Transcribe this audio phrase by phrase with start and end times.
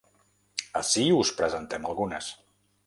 [0.81, 2.35] Ací us en presentem algunes.